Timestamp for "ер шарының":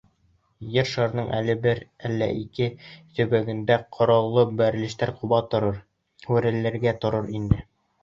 0.75-1.27